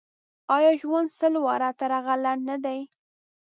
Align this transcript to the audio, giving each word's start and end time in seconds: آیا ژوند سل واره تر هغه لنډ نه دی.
آیا 0.55 0.71
ژوند 0.81 1.07
سل 1.19 1.33
واره 1.45 1.69
تر 1.79 1.89
هغه 1.97 2.13
لنډ 2.23 2.41
نه 2.49 2.57
دی. 2.63 2.79